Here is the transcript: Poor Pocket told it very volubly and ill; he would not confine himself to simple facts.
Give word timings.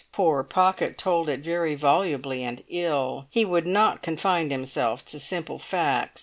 Poor 0.11 0.41
Pocket 0.41 0.97
told 0.97 1.29
it 1.29 1.41
very 1.41 1.75
volubly 1.75 2.43
and 2.43 2.63
ill; 2.69 3.27
he 3.29 3.45
would 3.45 3.67
not 3.67 4.01
confine 4.01 4.49
himself 4.49 5.05
to 5.05 5.19
simple 5.19 5.59
facts. 5.59 6.19